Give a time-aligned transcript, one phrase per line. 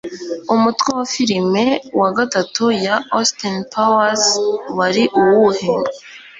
[0.53, 1.65] Umutwe wa Filime
[1.99, 4.25] wa gatatu ya Austin Powers
[4.77, 5.71] wari uwuhe?